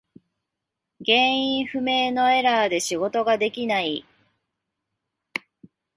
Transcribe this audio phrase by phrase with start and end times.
[1.05, 4.03] 原因不明のエラーで仕事ができない。